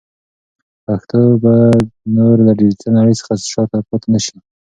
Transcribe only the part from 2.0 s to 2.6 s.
نور له